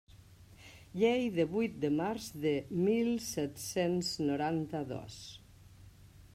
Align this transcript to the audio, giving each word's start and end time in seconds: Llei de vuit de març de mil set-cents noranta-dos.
Llei 1.01 1.27
de 1.35 1.45
vuit 1.51 1.75
de 1.83 1.91
març 1.99 2.31
de 2.45 2.55
mil 2.87 3.13
set-cents 3.29 4.11
noranta-dos. 4.31 5.23